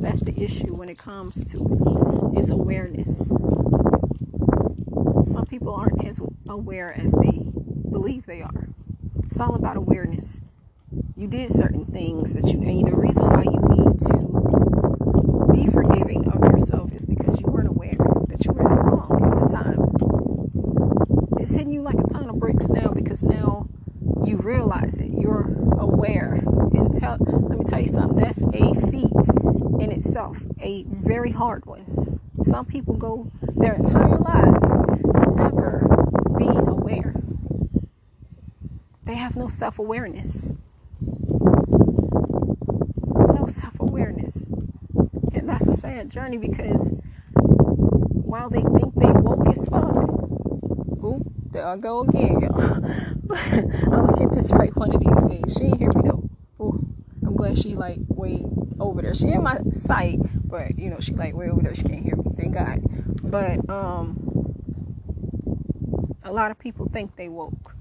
[0.01, 1.57] that's the issue when it comes to
[2.35, 3.29] it is awareness.
[5.31, 7.43] Some people aren't as aware as they
[7.91, 8.69] believe they are.
[9.23, 10.41] It's all about awareness.
[11.15, 16.27] You did certain things that you, and the reason why you need to be forgiving
[16.27, 21.39] of yourself is because you weren't aware that you were wrong at the time.
[21.39, 23.67] It's hitting you like a ton of bricks now because now
[24.25, 25.11] you realize it.
[25.11, 26.33] You're aware.
[26.73, 28.17] And tell, let me tell you something.
[28.17, 29.11] That's a feat
[29.81, 32.19] in itself, a very hard one.
[32.43, 34.69] Some people go their entire lives
[35.35, 35.87] never
[36.37, 37.15] being aware.
[39.05, 40.53] They have no self awareness.
[43.09, 44.47] No self awareness.
[45.33, 46.91] And that's a sad journey because
[47.33, 50.09] while they think they woke as fuck,
[51.03, 52.61] oop, there I go again, y'all.
[53.93, 55.55] I'll get this right one of these days.
[55.57, 56.29] She ain't hear me though.
[56.61, 56.87] Ooh,
[57.25, 58.43] I'm glad she like way
[58.79, 59.15] over there.
[59.15, 61.75] She in my sight, but you know, she like way over there.
[61.75, 62.25] She can't hear me.
[62.37, 62.79] Thank God.
[63.23, 64.29] But um
[66.23, 67.75] a lot of people think they woke.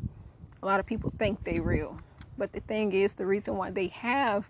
[0.63, 2.01] A lot of people think they real.
[2.39, 4.49] But the thing is, the reason why they have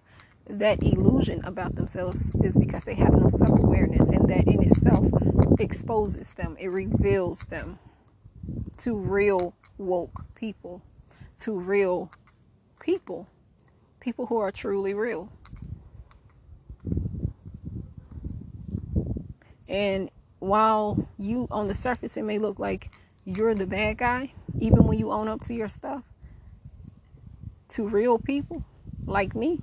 [0.48, 5.06] that illusion about themselves is because they have no self awareness, and that in itself
[5.58, 7.78] exposes them, it reveals them
[8.78, 10.82] to real woke people,
[11.40, 12.10] to real
[12.80, 13.26] people,
[14.00, 15.30] people who are truly real.
[19.68, 22.90] And while you on the surface it may look like
[23.24, 26.02] you're the bad guy, even when you own up to your stuff,
[27.68, 28.64] to real people
[29.04, 29.60] like me,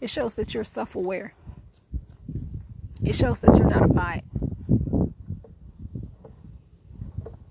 [0.00, 1.34] it shows that you're self aware.
[3.02, 4.22] It shows that you're not a bot.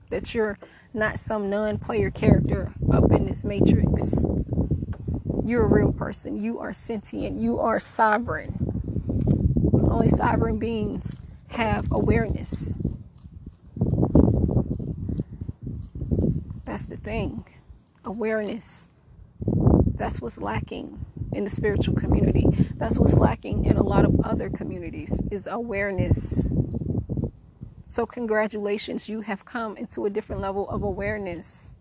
[0.10, 0.58] That you're
[0.94, 4.24] not some non player character up in this matrix.
[5.44, 6.42] You're a real person.
[6.42, 7.40] You are sentient.
[7.40, 8.56] You are sovereign.
[9.90, 12.76] Only sovereign beings have awareness.
[16.66, 17.46] That's the thing.
[18.06, 18.90] Awareness.
[19.96, 22.46] That's what's lacking in the spiritual community.
[22.76, 26.46] That's what's lacking in a lot of other communities is awareness.
[27.88, 31.74] So congratulations, you have come into a different level of awareness.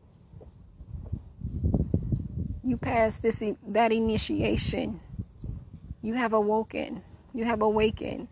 [2.65, 5.01] You passed this that initiation.
[6.03, 7.03] You have awoken.
[7.35, 8.29] You have awakened.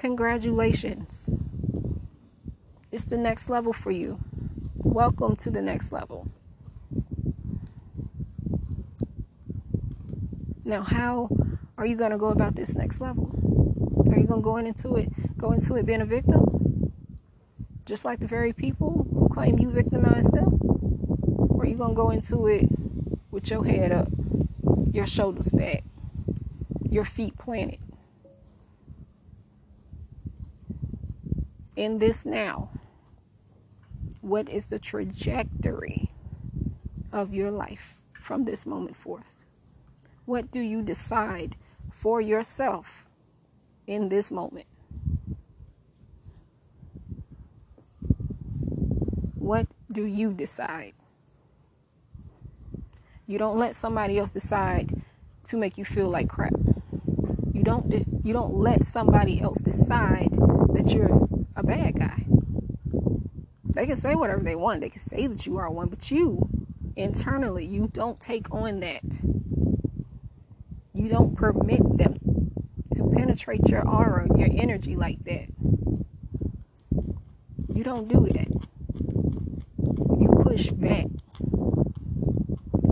[0.00, 1.28] Congratulations.
[2.90, 4.18] It's the next level for you.
[4.76, 6.26] Welcome to the next level.
[10.64, 11.28] Now, how
[11.76, 13.28] are you going to go about this next level?
[14.10, 16.94] Are you going to go into it, go into it being a victim?
[17.84, 20.60] Just like the very people who claim you victimized them?
[21.50, 22.70] Or are you going to go into it
[23.30, 24.08] with your head up,
[24.94, 25.84] your shoulders back,
[26.88, 27.80] your feet planted?
[31.80, 32.68] In this now,
[34.20, 36.10] what is the trajectory
[37.10, 39.38] of your life from this moment forth?
[40.26, 41.56] What do you decide
[41.90, 43.06] for yourself
[43.86, 44.66] in this moment?
[49.36, 50.92] What do you decide?
[53.26, 55.02] You don't let somebody else decide
[55.44, 56.52] to make you feel like crap.
[57.54, 57.90] You don't
[58.22, 60.34] you don't let somebody else decide
[60.74, 62.24] that you're a bad guy.
[63.74, 64.80] They can say whatever they want.
[64.80, 66.48] They can say that you are one, but you
[66.96, 69.04] internally, you don't take on that.
[70.92, 72.52] You don't permit them
[72.94, 75.46] to penetrate your aura, your energy like that.
[77.72, 78.48] You don't do that.
[79.78, 81.06] You push back.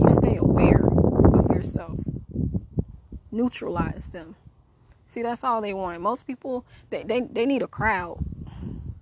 [0.01, 1.99] You stay aware of yourself.
[3.31, 4.35] Neutralize them.
[5.05, 6.01] See, that's all they want.
[6.01, 8.23] Most people, they, they, they need a crowd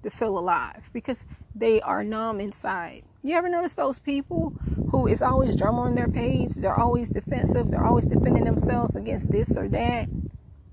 [0.04, 1.26] to feel alive because
[1.56, 3.04] they are numb inside.
[3.24, 4.54] You ever notice those people
[4.92, 6.54] who is always drama on their page?
[6.54, 7.70] They're always defensive.
[7.70, 10.08] They're always defending themselves against this or that.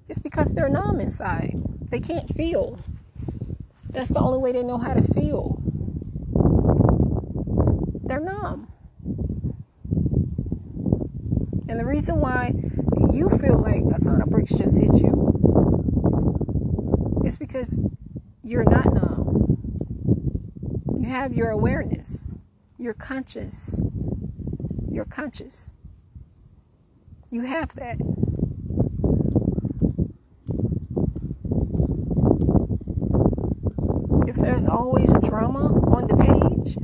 [0.09, 1.61] It's because they're numb inside.
[1.91, 2.79] They can't feel.
[3.91, 5.59] That's the only way they know how to feel.
[8.05, 8.71] They're numb.
[11.69, 12.55] And the reason why
[13.13, 15.33] you feel like a ton of bricks just hit you
[17.25, 17.79] is because
[18.45, 19.59] you're not numb.
[21.01, 22.35] You have your awareness,
[22.79, 23.81] you're conscious.
[24.91, 25.73] your conscious.
[27.31, 27.97] You have that.
[34.29, 36.77] If there's always drama on the page,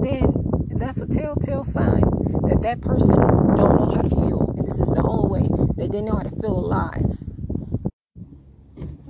[0.00, 2.02] then that's a telltale sign
[2.48, 4.54] that that person don't know how to feel.
[4.56, 7.18] And this is the only way that they know how to feel alive.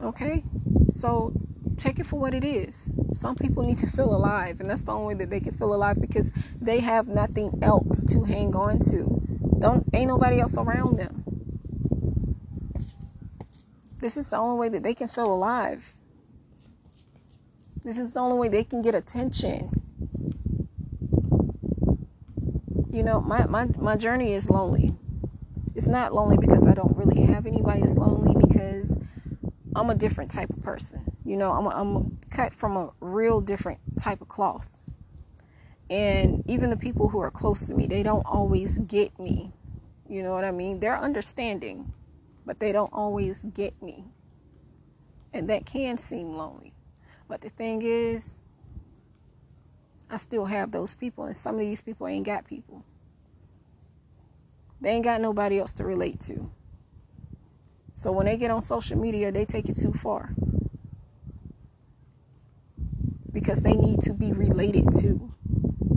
[0.03, 0.45] Okay?
[0.91, 1.33] So
[1.77, 2.93] take it for what it is.
[3.15, 5.75] Some people need to feel alive, and that's the only way that they can feel
[5.75, 6.31] alive because
[6.61, 9.21] they have nothing else to hang on to.
[9.59, 11.25] Don't ain't nobody else around them.
[14.01, 15.95] This is the only way that they can feel alive.
[17.85, 19.71] This is the only way they can get attention.
[22.91, 24.95] You know, my, my, my journey is lonely.
[25.75, 27.81] It's not lonely because I don't really have anybody.
[27.83, 28.92] It's lonely because
[29.75, 31.05] I'm a different type of person.
[31.25, 34.69] You know, I'm, a, I'm cut from a real different type of cloth.
[35.89, 39.53] And even the people who are close to me, they don't always get me.
[40.09, 40.81] You know what I mean?
[40.81, 41.93] They're understanding,
[42.45, 44.05] but they don't always get me.
[45.33, 46.75] And that can seem lonely.
[47.29, 48.41] But the thing is,
[50.11, 52.85] I still have those people, and some of these people ain't got people.
[54.83, 56.51] They ain't got nobody else to relate to.
[57.95, 60.31] So when they get on social media, they take it too far
[63.33, 65.33] because they need to be related to.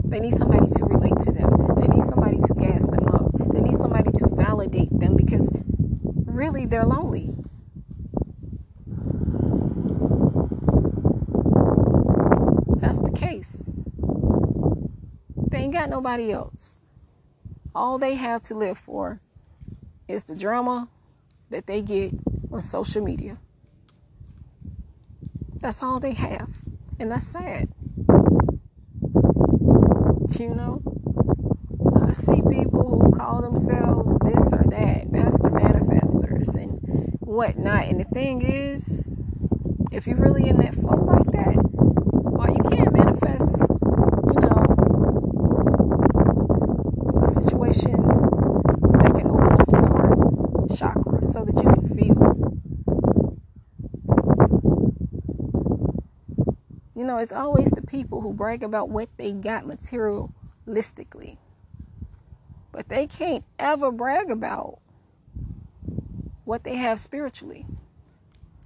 [0.04, 1.76] They need somebody to relate to them.
[1.80, 3.32] They need somebody to gas them up.
[3.52, 5.50] They need somebody to validate them because
[6.24, 7.34] really they're lonely.
[12.78, 13.70] That's the case.
[15.50, 16.80] They ain't got nobody else.
[17.74, 19.20] All they have to live for
[20.08, 20.88] is the drama
[21.50, 22.12] that they get
[22.52, 23.38] on social media.
[25.60, 26.50] That's all they have.
[26.98, 27.68] And that's sad.
[30.38, 30.82] You know?
[32.02, 37.84] I see people who call themselves this or that, master manifestors and whatnot.
[37.84, 39.08] And the thing is,
[39.92, 43.70] if you're really in that flow like that, why you can't manifest,
[44.34, 44.62] you know,
[47.22, 47.92] a situation
[49.00, 50.16] that can open up your heart
[50.76, 52.16] chakra so that you can feel.
[56.94, 61.38] You know, it's always the people who brag about what they got materialistically.
[62.72, 64.80] But they can't ever brag about
[66.44, 67.66] what they have spiritually.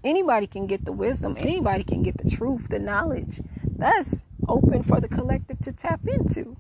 [0.03, 3.41] Anybody can get the wisdom, anybody can get the truth, the knowledge.
[3.77, 6.57] That's open for the collective to tap into.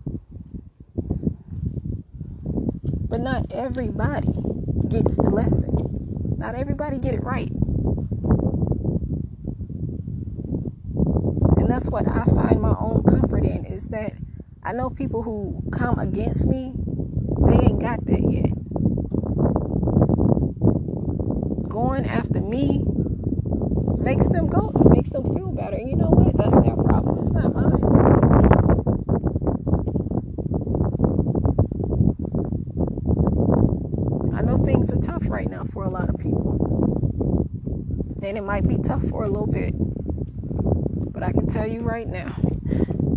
[3.08, 4.32] But not everybody
[4.88, 6.36] gets the lesson.
[6.38, 7.50] Not everybody get it right.
[11.80, 14.12] That's what I find my own comfort in is that
[14.62, 16.74] I know people who come against me,
[17.46, 18.52] they ain't got that yet.
[21.70, 22.84] Going after me
[23.96, 25.76] makes them go, makes them feel better.
[25.76, 26.36] And you know what?
[26.36, 27.20] That's their problem.
[27.20, 27.80] It's not mine.
[34.36, 37.48] I know things are tough right now for a lot of people.
[38.22, 39.74] And it might be tough for a little bit.
[41.20, 42.34] But I can tell you right now,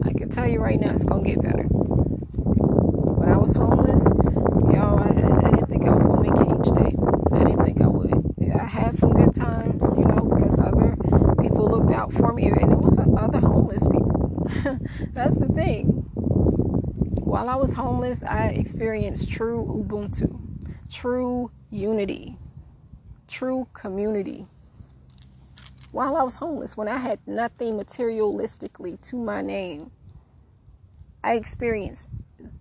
[0.04, 1.64] I can tell you right now, it's gonna get better.
[1.64, 4.04] When I was homeless,
[4.76, 6.98] y'all, I, I didn't think I was gonna make it each day.
[7.32, 8.12] I didn't think I would.
[8.54, 10.98] I had some good times, you know, because other
[11.42, 14.50] people looked out for me, and it was other homeless people.
[15.14, 15.86] That's the thing.
[17.24, 20.38] While I was homeless, I experienced true Ubuntu,
[20.90, 22.38] true unity,
[23.30, 24.48] true community
[25.94, 29.92] while I was homeless, when I had nothing materialistically to my name,
[31.24, 32.10] I experienced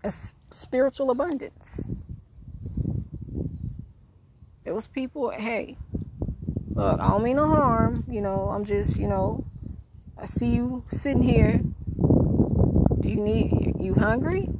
[0.05, 0.13] a
[0.51, 1.83] spiritual abundance.
[4.67, 5.79] It was people, hey,
[6.75, 8.05] look, I don't mean no harm.
[8.07, 9.45] You know, I'm just, you know,
[10.19, 11.59] I see you sitting here.
[13.01, 14.51] Do you need, you hungry?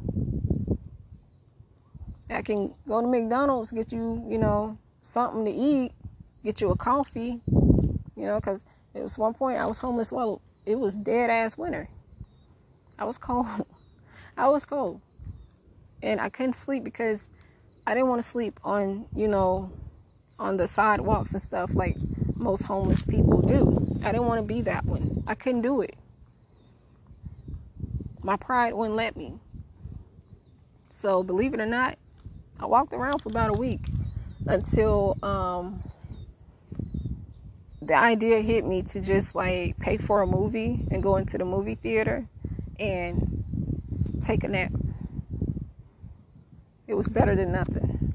[2.31, 5.93] I can go to McDonald's, get you, you know, something to eat,
[6.43, 7.43] get you a coffee,
[8.23, 8.65] you know, because
[8.95, 10.13] it was one point I was homeless.
[10.13, 11.89] Well, it was dead ass winter.
[12.97, 13.67] I was cold.
[14.37, 15.01] I was cold.
[16.05, 17.29] And I couldn't sleep because
[17.85, 19.73] I didn't want to sleep on, you know,
[20.39, 21.97] on the sidewalks and stuff like
[22.37, 24.01] most homeless people do.
[24.05, 25.25] I didn't want to be that one.
[25.27, 25.97] I couldn't do it.
[28.23, 29.35] My pride wouldn't let me.
[30.91, 31.99] So, believe it or not,
[32.61, 33.81] I walked around for about a week
[34.47, 35.83] until um,
[37.85, 41.45] the idea hit me to just like pay for a movie and go into the
[41.45, 42.27] movie theater
[42.79, 43.45] and
[44.23, 44.73] take a nap.
[46.87, 48.13] it was better than nothing.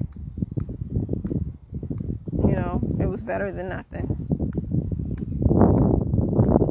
[2.46, 4.06] You know, it was better than nothing.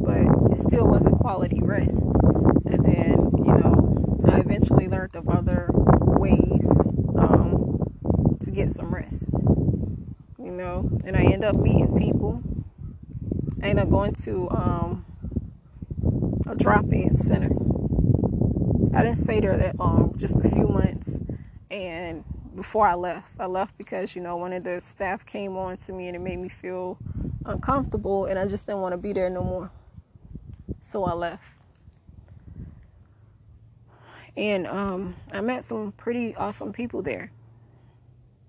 [0.04, 2.06] But it still wasn't quality rest.
[2.64, 6.68] And then, you know, I eventually learned of other ways
[7.16, 7.78] um,
[8.40, 9.30] to get some rest.
[10.38, 12.42] You know, and I end up meeting people.
[13.62, 15.04] I end up going to um,
[16.48, 17.50] a drop-in center.
[18.96, 21.20] I didn't stay there that long, just a few months.
[21.70, 25.76] And before I left, I left because you know one of the staff came on
[25.78, 26.98] to me and it made me feel
[27.44, 29.70] uncomfortable, and I just didn't want to be there no more.
[30.80, 31.42] So I left.
[34.36, 37.32] And um, I met some pretty awesome people there.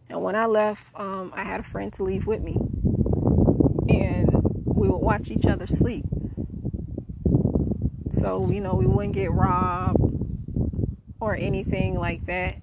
[0.08, 2.58] And when I left, um, I had a friend to leave with me.
[4.80, 6.06] We would watch each other sleep.
[8.12, 10.00] So, you know, we wouldn't get robbed
[11.20, 12.56] or anything like that.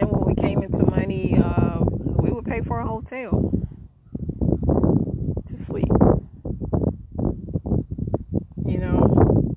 [0.00, 3.52] And when we came into money, uh, we would pay for a hotel
[5.44, 5.88] to sleep.
[8.64, 9.54] You know,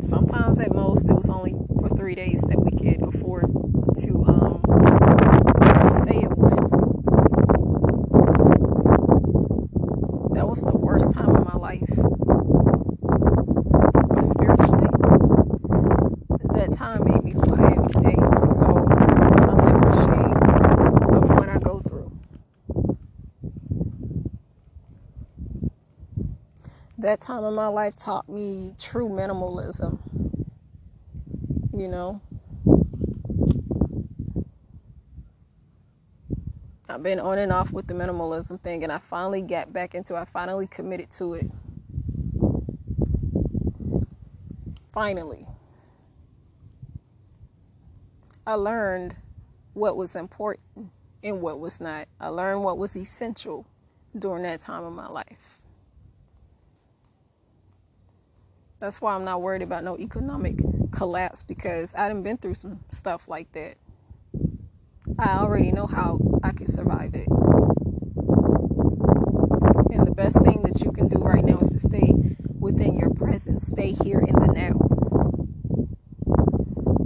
[0.00, 3.52] sometimes at most it was only for three days that we could afford
[4.02, 4.62] to um,
[5.84, 6.56] to stay at one.
[10.34, 11.82] That was the worst time of my life.
[14.08, 14.88] But spiritually,
[16.54, 18.16] that time made me who I am today.
[18.50, 20.42] So I'm never ashamed
[21.16, 22.12] of what I go through.
[27.12, 29.98] That time of my life taught me true minimalism.
[31.74, 32.22] You know,
[36.88, 40.16] I've been on and off with the minimalism thing, and I finally got back into.
[40.16, 41.50] I finally committed to it.
[44.90, 45.46] Finally,
[48.46, 49.16] I learned
[49.74, 50.90] what was important
[51.22, 52.08] and what was not.
[52.18, 53.66] I learned what was essential
[54.18, 55.61] during that time of my life.
[58.82, 60.56] That's why I'm not worried about no economic
[60.90, 63.76] collapse because I done been through some stuff like that.
[65.20, 67.28] I already know how I can survive it.
[69.92, 72.12] And the best thing that you can do right now is to stay
[72.58, 74.72] within your present, stay here in the now.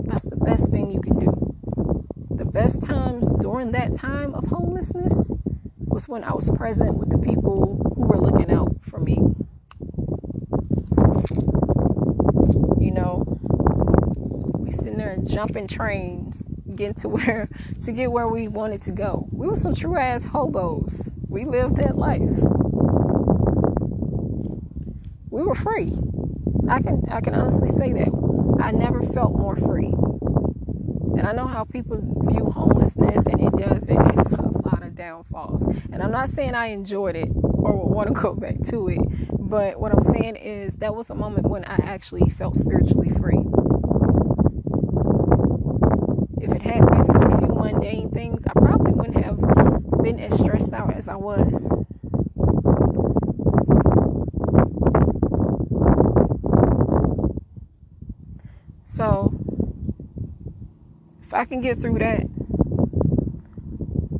[0.06, 1.54] That's the best thing you can do.
[2.30, 5.30] The best times during that time of homelessness
[5.76, 9.18] was when I was present with the people who were looking out for me.
[12.78, 13.24] You know,
[14.58, 16.42] we sitting there jumping trains
[16.74, 17.46] getting to where
[17.84, 19.28] to get where we wanted to go.
[19.30, 21.10] We were some true ass hobos.
[21.28, 22.22] We lived that life.
[25.28, 25.92] We were free.
[26.70, 28.08] I can I can honestly say that.
[28.62, 29.92] I never felt more free.
[31.18, 31.98] And I know how people
[32.30, 35.66] view homelessness and it does it has a lot of downfalls.
[35.92, 39.00] And I'm not saying I enjoyed it or would want to go back to it,
[39.38, 43.44] but what I'm saying is that was a moment when I actually felt spiritually free.
[46.46, 49.36] If it had been for a few mundane things, I probably wouldn't have
[50.06, 51.68] been as stressed out as I was.
[58.84, 59.34] So,
[61.24, 62.20] if I can get through that,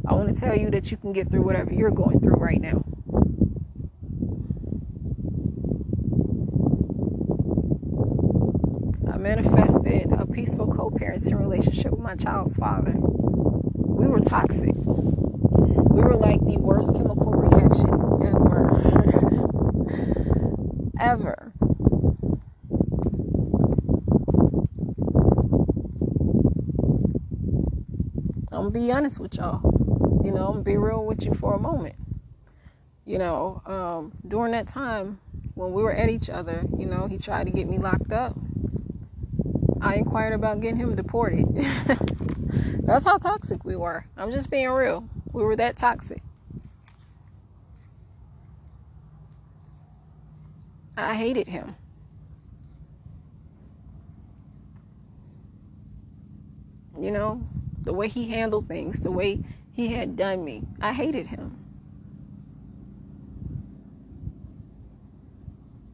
[0.09, 2.61] I want to tell you that you can get through whatever you're going through right
[2.61, 2.83] now.
[9.09, 12.95] I manifested a peaceful co parenting relationship with my child's father.
[12.97, 14.75] We were toxic.
[15.97, 17.89] We were like the worst chemical reaction
[18.21, 18.69] ever.
[21.01, 21.53] ever.
[28.53, 29.63] I'm gonna be honest with y'all.
[30.23, 31.95] You know, I'm gonna be real with you for a moment.
[33.07, 35.19] You know, um, during that time
[35.55, 38.37] when we were at each other, you know, he tried to get me locked up.
[39.81, 41.47] I inquired about getting him deported.
[42.81, 44.05] That's how toxic we were.
[44.19, 45.09] I'm just being real.
[45.37, 46.23] We were that toxic.
[50.97, 51.77] I hated him.
[56.99, 57.47] You know,
[57.83, 60.63] the way he handled things, the way he had done me.
[60.81, 61.63] I hated him.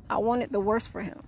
[0.09, 1.21] I wanted the worst for him.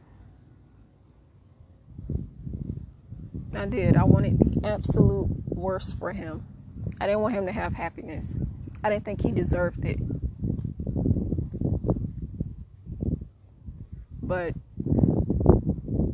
[3.56, 3.96] I did.
[3.96, 6.46] I wanted the absolute worst for him.
[7.00, 8.40] I didn't want him to have happiness.
[8.82, 9.98] I didn't think he deserved it.
[14.22, 14.54] But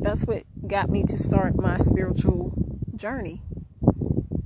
[0.01, 2.53] that's what got me to start my spiritual
[2.95, 3.41] journey.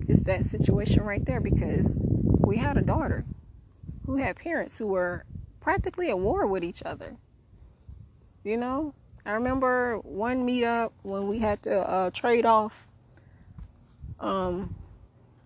[0.07, 3.26] Is that situation right there because we had a daughter
[4.05, 5.26] who had parents who were
[5.59, 7.17] practically at war with each other.
[8.43, 8.93] You know,
[9.26, 12.88] I remember one meetup when we had to uh, trade off.
[14.19, 14.76] Um,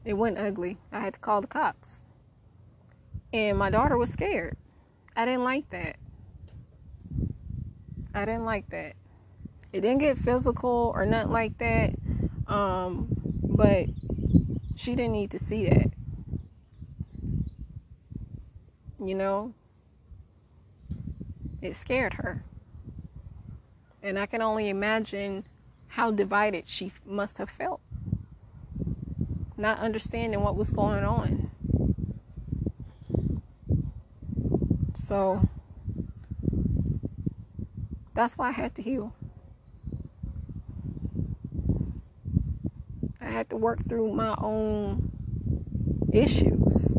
[0.09, 0.79] it went ugly.
[0.91, 2.01] I had to call the cops,
[3.31, 4.57] and my daughter was scared.
[5.15, 5.97] I didn't like that.
[8.15, 8.93] I didn't like that.
[9.71, 11.91] It didn't get physical or nothing like that.
[12.47, 13.09] Um,
[13.43, 13.85] but
[14.75, 15.91] she didn't need to see that.
[18.97, 19.53] You know,
[21.61, 22.43] it scared her.
[24.01, 25.45] And I can only imagine
[25.87, 27.81] how divided she must have felt,
[29.59, 31.51] not understanding what was going on.
[34.95, 35.47] So
[38.13, 39.13] that's why I had to heal.
[43.21, 45.11] I had to work through my own
[46.13, 46.93] issues.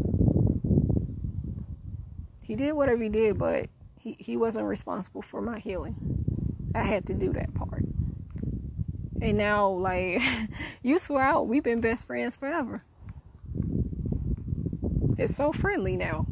[2.42, 5.96] He did whatever he did, but he, he wasn't responsible for my healing.
[6.74, 7.84] I had to do that part.
[9.20, 10.22] And now, like,
[10.82, 12.82] you swear out, we've been best friends forever.
[15.18, 16.26] It's so friendly now.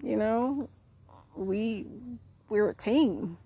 [0.00, 0.68] You know,
[1.34, 1.86] we
[2.48, 3.38] we're a team.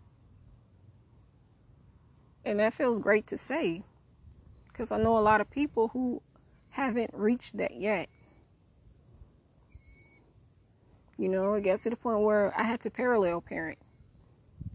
[2.44, 3.82] And that feels great to say
[4.68, 6.22] because I know a lot of people who
[6.72, 8.08] haven't reached that yet.
[11.16, 13.78] You know, it gets to the point where I had to parallel parent.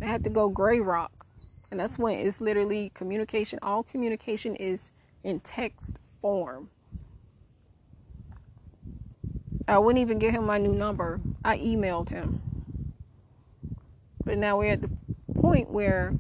[0.02, 1.26] I had to go gray rock.
[1.72, 3.60] And that's when it's literally communication.
[3.62, 4.92] All communication is
[5.24, 6.70] in text form.
[9.68, 11.20] I wouldn't even give him my new number.
[11.44, 12.42] I emailed him.
[14.24, 14.90] But now we're at the
[15.34, 16.14] point where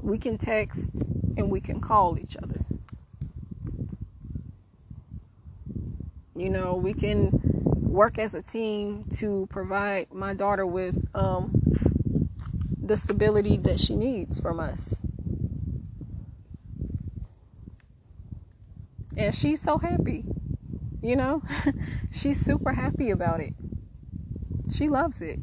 [0.00, 1.02] we can text
[1.36, 2.64] and we can call each other.
[6.34, 7.30] You know, we can
[7.74, 11.63] work as a team to provide my daughter with um,
[12.86, 15.00] the stability that she needs from us.
[19.16, 20.24] And she's so happy.
[21.02, 21.42] You know,
[22.12, 23.54] she's super happy about it.
[24.70, 25.38] She loves it.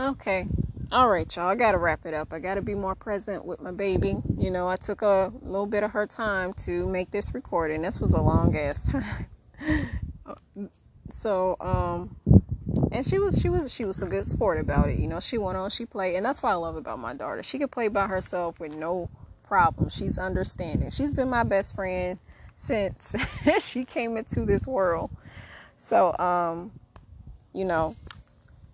[0.00, 0.46] Okay.
[0.90, 1.48] All right, y'all.
[1.48, 2.32] I got to wrap it up.
[2.32, 4.16] I got to be more present with my baby.
[4.38, 7.82] You know, I took a little bit of her time to make this recording.
[7.82, 10.70] This was a long ass time.
[11.10, 12.16] so, um,
[12.90, 14.98] and she was she was she was a good sport about it.
[14.98, 17.42] You know, she went on, she played, and that's what I love about my daughter.
[17.42, 19.10] She could play by herself with no
[19.46, 19.90] problem.
[19.90, 20.88] She's understanding.
[20.88, 22.18] She's been my best friend
[22.56, 23.14] since
[23.60, 25.10] she came into this world.
[25.76, 26.72] So, um,
[27.52, 27.94] you know,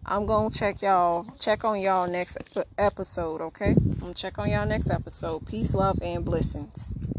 [0.06, 2.36] I'm gonna check y'all, check on y'all next
[2.76, 3.70] episode, okay?
[3.70, 5.46] I'm gonna check on y'all next episode.
[5.46, 6.92] Peace, love, and blessings.